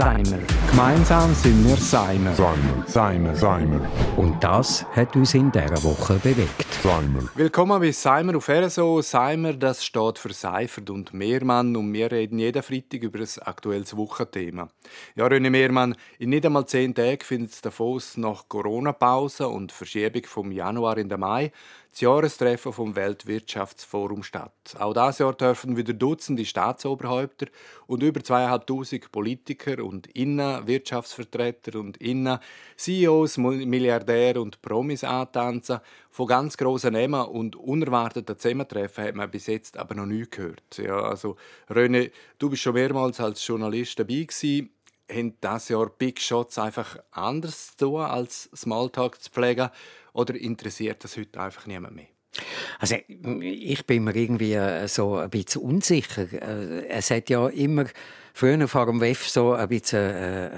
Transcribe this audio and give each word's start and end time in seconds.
Seimer. 0.00 0.38
Gemeinsam 0.70 1.34
sind 1.34 1.62
wir 1.68 1.76
Seimer. 1.76 2.34
Seimer. 2.34 2.84
Seimer. 2.86 3.36
Seimer. 3.36 3.86
Und 4.16 4.42
das 4.42 4.86
hat 4.96 5.14
uns 5.14 5.34
in 5.34 5.52
dieser 5.52 5.84
Woche 5.84 6.14
bewegt. 6.14 6.64
Seimer. 6.82 7.28
Willkommen 7.34 7.78
bei 7.78 7.92
Seimer 7.92 8.34
auf 8.34 8.48
RSO. 8.48 9.02
Seimer, 9.02 9.52
das 9.52 9.84
steht 9.84 10.18
für 10.18 10.32
Seifert 10.32 10.88
und 10.88 11.12
Mehrmann 11.12 11.76
und 11.76 11.92
wir 11.92 12.10
reden 12.10 12.38
jeden 12.38 12.62
Freitag 12.62 13.02
über 13.02 13.18
ein 13.18 13.42
aktuelles 13.42 13.94
Wochenthema. 13.94 14.70
Ja, 15.16 15.26
René 15.26 15.50
Mehrmann, 15.50 15.94
in 16.18 16.30
nicht 16.30 16.46
einmal 16.46 16.64
zehn 16.64 16.94
Tagen 16.94 17.20
findet 17.22 17.62
Davos 17.62 18.16
nach 18.16 18.48
Corona-Pause 18.48 19.48
und 19.48 19.70
Verschiebung 19.70 20.24
vom 20.24 20.50
Januar 20.50 20.96
in 20.96 21.10
den 21.10 21.20
Mai 21.20 21.52
das 21.90 22.00
Jahrestreffen 22.02 22.72
vom 22.72 22.94
Weltwirtschaftsforum 22.94 24.22
statt. 24.22 24.76
Auch 24.78 24.92
dieses 24.92 25.18
Jahr 25.18 25.34
dürfen 25.34 25.76
wieder 25.76 25.92
Dutzende 25.92 26.44
Staatsoberhäupter 26.44 27.46
und 27.86 28.02
über 28.02 28.22
zweieinhalbtausend 28.22 29.10
Politiker 29.10 29.82
und 29.84 29.89
Innenwirtschaftsvertreter 29.90 31.78
und 31.78 31.96
Innen, 31.98 32.38
CEOs, 32.76 33.38
Milliardäre 33.38 34.40
und 34.40 34.62
Promis 34.62 35.04
antanzen. 35.04 35.80
Von 36.10 36.26
ganz 36.26 36.56
grossen 36.56 36.92
Namen 36.92 37.26
und 37.26 37.56
unerwarteten 37.56 38.38
Zusammentreffen 38.38 39.04
hat 39.04 39.14
man 39.14 39.30
bis 39.30 39.46
jetzt 39.46 39.76
aber 39.76 39.94
noch 39.94 40.06
nie 40.06 40.26
gehört. 40.30 40.78
Ja, 40.78 41.00
also 41.00 41.36
René, 41.68 42.10
du 42.38 42.50
bist 42.50 42.62
schon 42.62 42.74
mehrmals 42.74 43.20
als 43.20 43.46
Journalist 43.46 43.98
dabei 43.98 44.24
gewesen. 44.24 44.70
Haben 45.10 45.36
dieses 45.42 45.68
Jahr 45.70 45.90
Big 45.90 46.20
Shots 46.20 46.58
einfach 46.58 46.98
anders 47.10 47.76
zu 47.76 47.86
tun, 47.86 48.00
als 48.02 48.48
Smalltalk 48.54 49.20
zu 49.20 49.30
pflegen? 49.30 49.70
Oder 50.12 50.34
interessiert 50.34 51.02
das 51.02 51.16
heute 51.16 51.40
einfach 51.40 51.66
niemand 51.66 51.96
mehr? 51.96 52.06
Also 52.80 52.96
ich 53.42 53.86
bin 53.86 54.04
mir 54.04 54.16
irgendwie 54.16 54.54
äh, 54.54 54.88
so 54.88 55.18
ein 55.18 55.28
bisschen 55.28 55.60
unsicher. 55.60 56.26
Äh, 56.32 56.86
es 56.88 57.10
hat 57.10 57.28
ja 57.28 57.46
immer 57.48 57.84
früher 58.32 58.66
vor 58.68 58.86
dem 58.86 59.02
WEF 59.02 59.28
so 59.28 59.52
ein 59.52 59.68
bisschen 59.68 59.98
äh, 59.98 60.50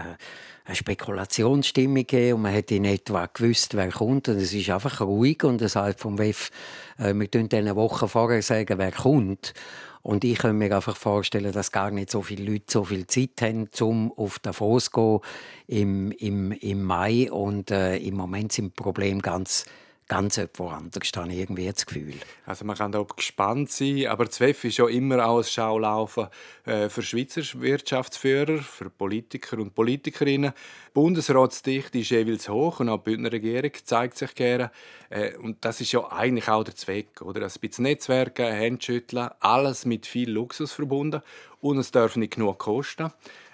eine 0.64 0.76
Spekulationsstimmung 0.76 1.96
gegeben 1.96 2.34
und 2.36 2.42
man 2.42 2.52
hätte 2.52 2.76
in 2.76 2.84
etwa 2.84 3.26
gewusst, 3.26 3.74
wer 3.74 3.90
kommt 3.90 4.28
und 4.28 4.36
es 4.36 4.54
ist 4.54 4.70
einfach 4.70 5.00
ruhig 5.00 5.42
und 5.42 5.60
es 5.60 5.74
heißt 5.74 5.98
vom 5.98 6.18
WEF, 6.18 6.50
wir 6.98 7.28
tun 7.28 7.48
eine 7.52 7.74
Woche 7.74 8.06
vorher 8.06 8.42
sagen, 8.42 8.78
wer 8.78 8.92
kommt. 8.92 9.54
Und 10.02 10.22
ich 10.22 10.38
kann 10.38 10.58
mir 10.58 10.74
einfach 10.76 10.96
vorstellen, 10.96 11.50
dass 11.50 11.72
gar 11.72 11.90
nicht 11.90 12.12
so 12.12 12.22
viele 12.22 12.52
Leute 12.52 12.66
so 12.68 12.84
viel 12.84 13.08
Zeit 13.08 13.40
haben, 13.40 13.68
um 13.80 14.12
auf 14.12 14.38
Davos 14.38 14.90
zu 14.90 15.20
gehen 15.66 16.12
im, 16.12 16.12
im, 16.12 16.52
im 16.52 16.82
Mai. 16.84 17.30
Und 17.32 17.72
äh, 17.72 17.96
im 17.96 18.14
Moment 18.14 18.52
sind 18.52 18.76
Probleme 18.76 19.20
ganz 19.20 19.64
ganz 20.12 20.38
woanders, 20.58 21.10
habe 21.16 21.32
ich 21.32 21.38
irgendwie 21.38 21.72
das 21.72 21.86
Gefühl. 21.86 22.12
Also 22.44 22.66
man 22.66 22.76
kann 22.76 22.92
da 22.92 23.02
gespannt 23.02 23.70
sein, 23.70 24.06
aber 24.08 24.28
ZWEF 24.28 24.64
ist 24.64 24.76
ja 24.76 24.86
immer 24.86 25.26
auch 25.26 25.38
ein 25.38 25.44
Schaulaufen 25.44 26.26
äh, 26.66 26.90
für 26.90 27.00
Schweizer 27.00 27.40
Wirtschaftsführer, 27.58 28.58
für 28.58 28.90
Politiker 28.90 29.58
und 29.58 29.74
Politikerinnen. 29.74 30.52
Die 30.52 30.92
Bundesratsdichte 30.92 31.98
ist 31.98 32.10
jeweils 32.10 32.50
hoch 32.50 32.80
und 32.80 32.90
auch 32.90 32.98
die 32.98 33.04
Bündner 33.04 33.32
Regierung 33.32 33.70
zeigt 33.84 34.18
sich 34.18 34.34
gerne. 34.34 34.70
Äh, 35.08 35.34
und 35.38 35.64
das 35.64 35.80
ist 35.80 35.92
ja 35.92 36.06
eigentlich 36.12 36.48
auch 36.48 36.64
der 36.64 36.76
Zweck, 36.76 37.22
oder? 37.22 37.40
Ein 37.46 37.52
bisschen 37.58 37.84
Netzwerken, 37.84 38.54
Handschütteln, 38.54 39.30
alles 39.40 39.86
mit 39.86 40.04
viel 40.04 40.30
Luxus 40.30 40.72
verbunden 40.72 41.22
und 41.62 41.78
es 41.78 41.90
darf 41.90 42.16
nicht 42.16 42.34
genug 42.34 42.58
kosten. 42.58 43.10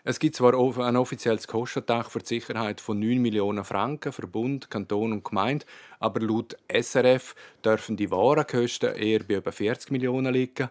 Es 0.09 0.19
gibt 0.19 0.37
zwar 0.37 0.55
ein 0.55 0.97
offizielles 0.97 1.47
Kostendach 1.47 2.11
für 2.11 2.21
die 2.21 2.27
Sicherheit 2.27 2.81
von 2.81 2.99
9 2.99 3.21
Millionen 3.21 3.63
Franken 3.63 4.11
für 4.11 4.27
Bund, 4.27 4.71
Kanton 4.71 5.13
und 5.13 5.23
Gemeinde, 5.23 5.67
aber 6.01 6.21
laut 6.21 6.48
SRF 6.73 7.35
dürfen 7.65 7.97
die 7.97 8.11
wahren 8.11 8.47
Kosten 8.47 8.95
eher 8.95 9.21
bei 9.21 9.35
über 9.35 9.53
40 9.53 9.91
Millionen 9.91 10.33
liegen 10.33 10.71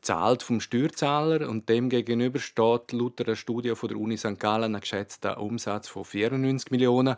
zahlt 0.00 0.42
vom 0.42 0.60
Steuerzahler 0.60 1.48
und 1.48 1.68
dem 1.68 1.90
gegenüber 1.90 2.38
steht 2.38 2.92
laut 2.92 3.20
einer 3.20 3.36
Studie 3.36 3.74
von 3.74 3.88
der 3.88 3.98
Uni 3.98 4.16
St. 4.16 4.38
Gallen 4.38 4.74
ein 4.74 4.80
geschätzter 4.80 5.38
Umsatz 5.40 5.88
von 5.88 6.04
94 6.04 6.70
Millionen. 6.70 7.16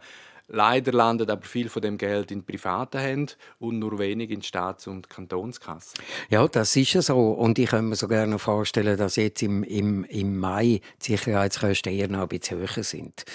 Leider 0.50 0.92
landet 0.92 1.30
aber 1.30 1.44
viel 1.44 1.68
von 1.68 1.82
dem 1.82 1.98
Geld 1.98 2.30
in 2.30 2.42
privaten 2.42 2.98
Händen 2.98 3.34
und 3.58 3.78
nur 3.78 3.98
wenig 3.98 4.30
in 4.30 4.42
Staats- 4.42 4.86
und 4.86 5.10
Kantonskassen. 5.10 6.00
Ja, 6.30 6.48
das 6.48 6.74
ist 6.74 6.94
ja 6.94 7.02
so. 7.02 7.32
Und 7.32 7.58
ich 7.58 7.68
kann 7.68 7.90
mir 7.90 7.96
so 7.96 8.08
gerne 8.08 8.38
vorstellen, 8.38 8.96
dass 8.96 9.16
jetzt 9.16 9.42
im, 9.42 9.62
im, 9.62 10.04
im 10.04 10.38
Mai 10.38 10.80
die 11.02 11.16
Sicherheitskosten 11.16 11.92
eher 11.92 12.08
noch 12.08 12.22
ein 12.22 12.28
bisschen 12.28 12.60
höher 12.60 12.82
sind. 12.82 13.26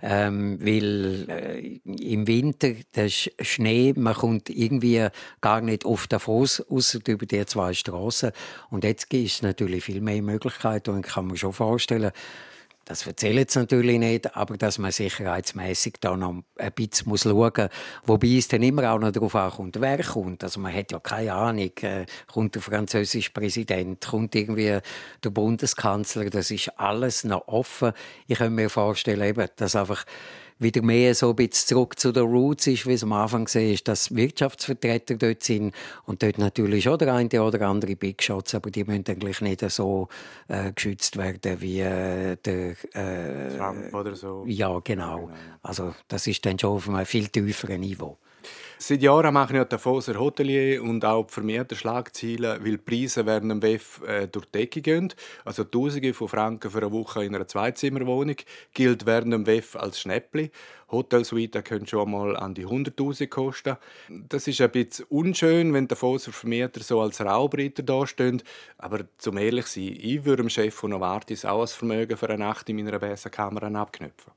Ähm, 0.00 0.58
weil 0.62 1.26
äh, 1.28 1.80
im 1.84 2.26
Winter 2.28 2.70
der 2.94 3.08
Schnee, 3.08 3.92
man 3.96 4.14
kommt 4.14 4.48
irgendwie 4.48 5.08
gar 5.40 5.60
nicht 5.60 5.84
auf 5.84 6.06
Davos, 6.06 6.60
außer 6.60 7.00
über 7.08 7.26
die 7.26 7.44
zwei 7.46 7.74
Straßen. 7.74 8.30
Und 8.70 8.84
jetzt 8.84 9.10
gibt 9.10 9.26
es 9.26 9.42
natürlich 9.42 9.84
viel 9.84 10.00
mehr 10.00 10.22
Möglichkeiten 10.22 10.90
und 10.90 11.02
kann 11.02 11.26
mir 11.26 11.36
schon 11.36 11.52
vorstellen, 11.52 12.12
das 12.90 13.06
erzählen 13.06 13.46
sie 13.48 13.58
natürlich 13.60 14.00
nicht, 14.00 14.36
aber 14.36 14.56
dass 14.56 14.78
man 14.78 14.90
sicherheitsmäßig 14.90 15.94
da 16.00 16.16
noch 16.16 16.42
ein 16.58 16.72
bisschen 16.72 17.16
schauen 17.16 17.52
muss. 17.52 17.68
Wobei 18.04 18.36
es 18.36 18.48
dann 18.48 18.64
immer 18.64 18.90
auch 18.92 18.98
noch 18.98 19.12
darauf 19.12 19.36
ankommt, 19.36 19.80
wer 19.80 20.02
kommt. 20.02 20.42
Also 20.42 20.58
man 20.58 20.74
hat 20.74 20.90
ja 20.90 20.98
keine 20.98 21.32
Ahnung, 21.32 21.70
äh, 21.82 22.04
kommt 22.26 22.56
der 22.56 22.62
französische 22.62 23.30
Präsident, 23.30 24.04
kommt 24.04 24.34
irgendwie 24.34 24.80
der 25.22 25.30
Bundeskanzler, 25.30 26.30
das 26.30 26.50
ist 26.50 26.80
alles 26.80 27.22
noch 27.22 27.46
offen. 27.46 27.92
Ich 28.26 28.38
kann 28.38 28.56
mir 28.56 28.68
vorstellen, 28.68 29.36
dass 29.54 29.76
einfach 29.76 30.04
wieder 30.60 30.82
mehr 30.82 31.14
so 31.14 31.30
ein 31.30 31.36
bisschen 31.36 31.68
zurück 31.68 31.98
zu 31.98 32.12
den 32.12 32.24
Roots 32.24 32.66
ist, 32.66 32.86
wie 32.86 32.92
es 32.92 33.02
am 33.02 33.12
Anfang 33.12 33.46
war, 33.48 33.76
dass 33.84 34.14
Wirtschaftsvertreter 34.14 35.16
dort 35.16 35.42
sind 35.42 35.74
und 36.04 36.22
dort 36.22 36.38
natürlich 36.38 36.88
auch 36.88 36.98
der 36.98 37.14
eine 37.14 37.42
oder 37.42 37.62
andere 37.62 37.96
Big 37.96 38.22
Shots, 38.22 38.54
aber 38.54 38.70
die 38.70 38.84
müssen 38.84 39.04
eigentlich 39.08 39.40
nicht 39.40 39.68
so 39.70 40.08
äh, 40.48 40.72
geschützt 40.72 41.16
werden 41.16 41.60
wie 41.60 41.80
äh, 41.80 42.36
der 42.36 42.76
äh, 42.92 43.56
Trump 43.56 43.94
oder 43.94 44.14
so. 44.14 44.44
Ja, 44.46 44.78
genau. 44.84 45.26
genau. 45.26 45.30
Also 45.62 45.94
das 46.08 46.26
ist 46.26 46.44
dann 46.44 46.58
schon 46.58 46.76
auf 46.76 46.88
einem 46.88 47.06
viel 47.06 47.28
tieferen 47.28 47.80
Niveau. 47.80 48.18
Seit 48.78 49.02
Jahren 49.02 49.34
machen 49.34 49.56
ja 49.56 49.64
Davoser 49.64 50.18
Hotelier 50.18 50.82
und 50.82 51.04
auch 51.04 51.26
die 51.26 51.32
vermehrten 51.34 51.76
Schlagzeilen, 51.76 52.64
weil 52.64 52.72
die 52.72 52.78
Preise 52.78 53.26
während 53.26 53.50
dem 53.50 53.62
WEF 53.62 54.00
äh, 54.06 54.26
durch 54.26 54.46
die 54.46 54.58
Decke 54.58 54.80
gehen. 54.80 55.12
Also 55.44 55.64
Tausende 55.64 56.14
von 56.14 56.28
Franken 56.28 56.70
für 56.70 56.78
eine 56.78 56.90
Woche 56.90 57.24
in 57.24 57.34
einer 57.34 57.46
Zweizimmerwohnung 57.46 58.36
gilt 58.72 59.04
während 59.04 59.32
dem 59.34 59.46
WEF 59.46 59.76
als 59.76 60.00
Schnäppli. 60.00 60.50
Hotelsuite 60.90 61.62
können 61.62 61.86
schon 61.86 62.10
mal 62.10 62.36
an 62.36 62.54
die 62.54 62.66
100.000 62.66 63.28
kosten. 63.28 63.76
Das 64.08 64.48
ist 64.48 64.60
ein 64.60 64.70
bisschen 64.70 65.06
unschön, 65.08 65.72
wenn 65.72 65.86
Davoser 65.86 66.32
Vermieter 66.32 66.80
so 66.80 67.00
als 67.00 67.20
Raubritter 67.20 67.82
dastehen. 67.82 68.42
Aber 68.78 69.00
zum 69.18 69.36
ehrlich 69.36 69.66
sein, 69.66 69.96
ich 70.00 70.24
würde 70.24 70.42
dem 70.42 70.50
Chef 70.50 70.74
von 70.74 70.90
Novartis 70.90 71.44
auch 71.44 71.60
als 71.60 71.74
Vermögen 71.74 72.16
für 72.16 72.28
eine 72.28 72.38
Nacht 72.38 72.68
in 72.68 72.76
meiner 72.76 72.98
Besenkammer 72.98 73.62
abknüpfen. 73.78 74.32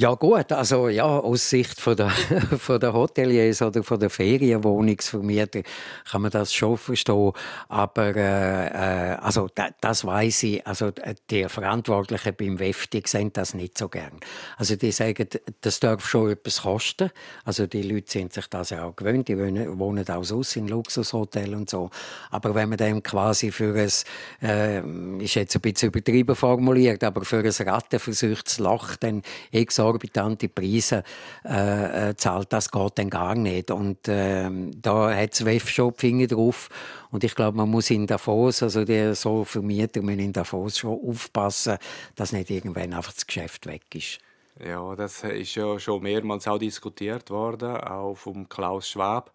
Ja 0.00 0.14
gut, 0.14 0.52
also 0.52 0.88
ja, 0.88 1.02
aus 1.06 1.50
Sicht 1.50 1.80
von 1.80 1.96
der, 1.96 2.10
von 2.60 2.78
der 2.78 2.92
Hoteliers 2.92 3.60
oder 3.62 3.82
von 3.82 3.98
der 3.98 4.10
Ferienwohnungsvermieter 4.10 5.62
kann 6.08 6.22
man 6.22 6.30
das 6.30 6.54
schon 6.54 6.78
verstehen, 6.78 7.32
aber 7.68 8.14
äh, 8.14 8.66
äh 8.68 9.16
also 9.16 9.48
da, 9.52 9.70
das 9.80 10.04
weiß 10.04 10.44
ich, 10.44 10.64
also 10.64 10.92
die 11.28 11.48
Verantwortlichen 11.48 12.32
beim 12.38 12.60
WEF, 12.60 12.86
die 12.86 13.02
sehen 13.04 13.32
das 13.32 13.54
nicht 13.54 13.76
so 13.76 13.88
gern. 13.88 14.20
Also 14.56 14.76
die 14.76 14.92
sagen, 14.92 15.26
das 15.62 15.80
darf 15.80 16.06
schon 16.06 16.30
etwas 16.30 16.62
kosten, 16.62 17.10
also 17.44 17.66
die 17.66 17.82
Leute 17.82 18.08
sind 18.08 18.32
sich 18.32 18.46
das 18.46 18.72
auch 18.72 18.94
gewöhnt, 18.94 19.26
die 19.26 19.36
wohnen, 19.36 19.80
wohnen 19.80 20.08
auch 20.08 20.22
sonst 20.22 20.54
in 20.54 20.68
Luxushotels 20.68 21.52
und 21.52 21.68
so, 21.68 21.90
aber 22.30 22.54
wenn 22.54 22.68
man 22.68 22.78
dem 22.78 23.02
quasi 23.02 23.50
für 23.50 23.74
ein, 23.74 24.48
äh, 24.48 25.24
ist 25.24 25.34
jetzt 25.34 25.56
ein 25.56 25.60
bisschen 25.60 25.88
übertrieben 25.88 26.36
formuliert, 26.36 27.02
aber 27.02 27.24
für 27.24 27.38
ein 27.38 27.68
rattenversüchtes 27.68 28.60
Loch 28.60 28.94
dann 28.94 29.22
extra 29.50 29.87
exorbitante 29.88 30.48
Preise 30.48 31.02
äh, 31.44 32.10
äh, 32.10 32.16
zahlt, 32.16 32.52
das 32.52 32.70
geht 32.70 32.98
dann 32.98 33.10
gar 33.10 33.34
nicht. 33.34 33.70
Und 33.70 34.08
äh, 34.08 34.48
da 34.76 35.14
hat 35.14 35.32
das 35.32 35.44
WEF 35.44 35.68
schon 35.68 35.92
die 35.92 36.00
Finger 36.00 36.26
drauf. 36.26 36.68
Und 37.10 37.24
ich 37.24 37.34
glaube, 37.34 37.56
man 37.56 37.70
muss 37.70 37.90
in 37.90 38.06
Davos, 38.06 38.62
also 38.62 38.84
die 38.84 39.14
so 39.14 39.44
Vermieter 39.44 40.02
müssen 40.02 40.20
in 40.20 40.32
Davos 40.32 40.78
schon 40.78 40.98
aufpassen, 41.08 41.78
dass 42.14 42.32
nicht 42.32 42.50
irgendwann 42.50 42.92
einfach 42.92 43.12
das 43.12 43.26
Geschäft 43.26 43.66
weg 43.66 43.82
ist. 43.94 44.18
Ja, 44.64 44.96
das 44.96 45.22
ist 45.22 45.54
ja 45.54 45.78
schon 45.78 46.02
mehrmals 46.02 46.48
auch 46.48 46.58
diskutiert 46.58 47.30
worden, 47.30 47.76
auch 47.76 48.14
vom 48.14 48.48
Klaus 48.48 48.88
Schwab. 48.88 49.32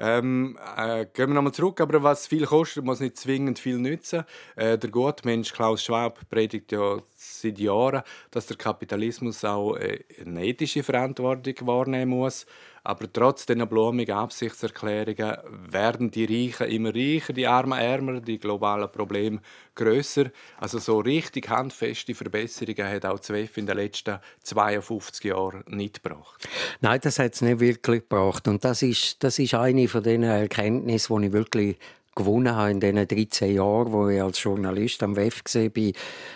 Ähm, 0.00 0.56
äh, 0.76 1.06
gehen 1.06 1.28
wir 1.28 1.34
nochmal 1.34 1.52
zurück, 1.52 1.80
aber 1.80 2.02
was 2.02 2.28
viel 2.28 2.46
kostet, 2.46 2.84
muss 2.84 3.00
nicht 3.00 3.16
zwingend 3.16 3.58
viel 3.58 3.78
nützen. 3.78 4.24
Äh, 4.54 4.78
der 4.78 4.90
gute 4.90 5.26
Mensch 5.26 5.52
Klaus 5.52 5.82
Schwab 5.82 6.20
predigt 6.30 6.70
ja 6.70 6.98
seit 7.18 7.58
Jahren, 7.58 8.02
dass 8.30 8.46
der 8.46 8.56
Kapitalismus 8.56 9.44
auch 9.44 9.76
äh, 9.76 10.04
eine 10.24 10.46
ethische 10.46 10.82
Verantwortung 10.82 11.54
wahrnehmen 11.66 12.12
muss. 12.12 12.46
Aber 12.84 13.12
trotz 13.12 13.44
dieser 13.44 13.66
blumigen 13.66 14.16
Absichtserklärungen 14.16 15.36
werden 15.68 16.10
die 16.10 16.24
Reichen 16.24 16.68
immer 16.68 16.94
reicher, 16.94 17.32
die 17.32 17.46
Armen 17.46 17.78
ärmer, 17.78 18.20
die 18.20 18.38
globalen 18.38 18.90
Probleme 18.90 19.40
größer. 19.74 20.30
Also 20.58 20.78
so 20.78 21.00
richtig 21.00 21.50
handfeste 21.50 22.14
Verbesserungen 22.14 22.88
hat 22.88 23.04
auch 23.04 23.18
ZWEF 23.18 23.58
in 23.58 23.66
den 23.66 23.76
letzten 23.76 24.20
52 24.42 25.24
Jahren 25.24 25.64
nicht 25.66 26.02
gebracht. 26.02 26.48
Nein, 26.80 27.00
das 27.02 27.18
hat 27.18 27.34
es 27.34 27.42
nicht 27.42 27.60
wirklich 27.60 28.08
gebracht. 28.08 28.48
Und 28.48 28.64
das 28.64 28.80
ist, 28.82 29.22
das 29.22 29.38
ist 29.38 29.54
eine 29.54 29.88
von 29.88 30.02
den 30.02 30.22
Erkenntnissen, 30.22 31.20
die 31.20 31.26
ich 31.26 31.32
wirklich 31.32 31.78
gewonnen 32.18 32.54
habe 32.54 32.72
in 32.72 32.80
diesen 32.80 33.06
13 33.06 33.54
Jahren, 33.54 33.92
wo 33.92 34.08
ich 34.08 34.20
als 34.20 34.42
Journalist 34.42 35.02
am 35.02 35.16
WEF 35.16 35.42
war. 35.44 35.92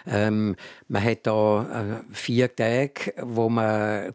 Ähm, 0.06 0.56
man 0.88 1.04
hat 1.04 1.26
da 1.26 1.62
äh, 1.62 2.14
vier 2.14 2.54
Tage, 2.54 3.12
wo 3.20 3.48
man 3.48 4.14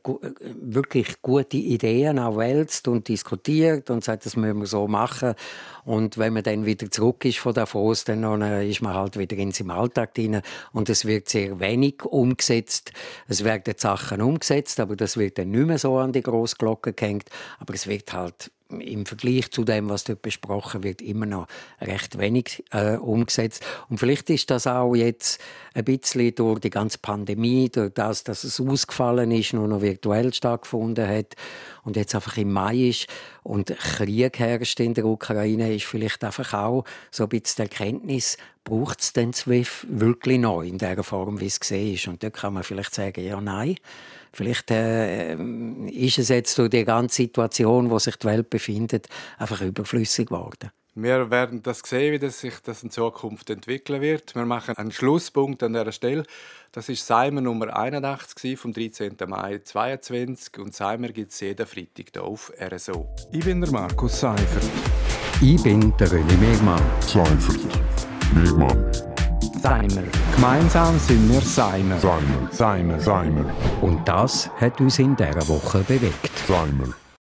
wirklich 0.62 1.22
gute 1.22 1.58
Ideen 1.58 2.19
auch 2.19 2.38
wälzt 2.38 2.88
und 2.88 3.08
diskutiert 3.08 3.90
und 3.90 4.04
sagt, 4.04 4.25
das 4.25 4.36
müssen 4.36 4.60
wir 4.60 4.66
so 4.66 4.88
machen. 4.88 5.36
Und 5.88 6.18
wenn 6.18 6.34
man 6.34 6.44
dann 6.44 6.66
wieder 6.66 6.92
zurück 6.92 7.24
ist 7.24 7.38
von 7.38 7.54
Davos, 7.54 8.04
dann 8.04 8.42
ist 8.42 8.81
man 8.81 8.94
halt 8.94 9.18
wieder 9.18 9.38
in 9.38 9.54
seinem 9.54 9.72
Alltag 9.72 10.16
drin 10.16 10.42
und 10.74 10.89
es 10.89 11.06
wird 11.06 11.30
sehr 11.30 11.62
wenig 11.62 12.04
umgesetzt. 12.04 12.92
Es 13.30 13.45
werden 13.45 13.74
Sachen 13.78 14.22
umgesetzt, 14.22 14.81
aber 14.81 14.98
das 14.98 15.16
wird 15.16 15.38
dann 15.38 15.51
nicht 15.51 15.66
mehr 15.66 15.80
so 15.80 15.98
an 15.98 16.12
die 16.12 16.24
Großglocke 16.24 16.92
gehängt. 16.92 17.30
Aber 17.60 17.74
es 17.74 17.88
wird 17.88 18.12
halt 18.12 18.51
im 18.69 19.06
Vergleich 19.06 19.51
zu 19.51 19.63
dem, 19.63 19.89
was 19.89 20.04
dort 20.04 20.22
besprochen 20.22 20.84
wird, 20.84 21.01
immer 21.01 21.25
noch 21.25 21.48
recht 21.80 22.18
wenig 22.18 22.63
äh, 22.72 22.98
umgesetzt. 22.98 23.66
Und 23.89 24.00
vielleicht 24.00 24.30
ist 24.30 24.50
das 24.50 24.68
auch 24.68 24.94
jetzt 24.95 25.39
ein 25.74 25.86
bisschen 25.86 26.36
durch 26.36 26.60
die 26.60 26.69
ganze 26.69 26.98
Pandemie, 26.98 27.69
durch 27.69 27.94
das, 27.94 28.24
dass 28.24 28.44
es 28.44 28.60
ausgefallen 28.60 29.31
ist, 29.31 29.54
nur 29.54 29.68
noch 29.68 29.81
virtuell 29.81 30.34
stattgefunden 30.34 31.07
hat 31.07 31.36
und 31.84 31.95
jetzt 31.95 32.16
einfach 32.16 32.38
im 32.38 32.51
Mai 32.51 32.89
ist 32.89 33.07
und 33.44 33.68
Krieg 33.78 34.39
herrscht 34.39 34.80
in 34.80 34.94
der 34.94 35.06
Ukraine, 35.06 35.74
ist 35.77 35.85
vielleicht 35.85 36.24
einfach 36.24 36.53
auch 36.53 36.83
so 37.12 37.24
ein 37.24 37.29
bisschen 37.29 37.56
die 37.65 37.71
Erkenntnis, 37.71 38.38
braucht 38.63 39.01
es 39.01 39.13
den 39.13 39.33
SWIFT 39.33 39.88
wirklich 39.89 40.39
neu 40.39 40.68
in 40.68 40.77
der 40.77 41.01
Form, 41.03 41.39
wie 41.39 41.47
es 41.47 41.59
gesehen 41.59 41.94
ist. 41.94 42.07
Und 42.07 42.21
da 42.21 42.29
kann 42.29 42.53
man 42.53 42.63
vielleicht 42.63 42.94
sagen, 42.94 43.24
ja, 43.24 43.39
nein. 43.39 43.77
Vielleicht 44.33 44.69
äh, 44.71 45.33
ist 45.33 46.19
es 46.19 46.29
jetzt 46.29 46.57
durch 46.57 46.69
die 46.69 46.83
ganze 46.85 47.24
Situation, 47.24 47.89
wo 47.89 47.97
sich 47.97 48.18
die 48.18 48.27
Welt 48.27 48.50
befindet, 48.50 49.07
einfach 49.38 49.62
überflüssig 49.62 50.27
geworden. 50.27 50.69
Wir 51.00 51.29
werden 51.29 51.62
das 51.62 51.81
sehen, 51.85 52.12
wie 52.12 52.18
das 52.18 52.39
sich 52.39 52.56
das 52.63 52.81
in 52.81 52.89
Zukunft 52.89 53.51
entwickeln 53.51 54.01
wird. 54.01 54.33
Wir 54.33 54.45
machen 54.45 54.75
einen 54.77 54.91
Schlusspunkt 54.91 55.62
an 55.62 55.74
dieser 55.74 55.91
Stelle. 55.91 56.24
Das 56.71 56.89
ist 56.89 57.06
Seimer 57.06 57.39
Nummer 57.39 57.77
81 57.77 58.59
vom 58.59 58.74
13. 58.74 59.15
Mai 59.27 59.59
2022 59.59 60.57
und 60.57 60.74
Seimer 60.74 61.09
gibt 61.09 61.31
es 61.31 61.39
jeden 61.39 61.68
Freitag 61.68 62.07
hier 62.13 62.24
auf 62.24 62.51
RSO. 62.59 63.07
Ich 63.31 63.45
bin 63.45 63.62
der 63.62 63.69
Markus 63.69 64.19
Seifert. 64.19 64.63
Ich 65.39 65.62
bin 65.62 65.94
der 66.00 66.07
René 66.07 66.36
Megmann. 66.39 66.81
Seifert. 67.01 67.60
Megmann. 68.34 68.92
Seimer. 69.62 70.04
Gemeinsam 70.34 70.98
sind 70.98 71.31
wir 71.31 71.42
Seimer. 71.42 72.00
Seimer. 72.00 72.50
Seimer. 72.50 73.00
Seimer. 73.00 73.45
Und 73.81 74.07
das 74.07 74.50
hat 74.60 74.81
uns 74.81 74.98
in 74.98 75.16
dieser 75.16 75.48
Woche 75.48 75.84
bewegt. 75.88 76.31
Seimer. 76.48 76.88